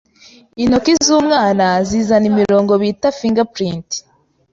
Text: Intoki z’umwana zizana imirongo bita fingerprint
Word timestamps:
Intoki 0.61 0.91
z’umwana 1.05 1.65
zizana 1.87 2.25
imirongo 2.31 2.73
bita 2.81 3.07
fingerprint 3.19 3.87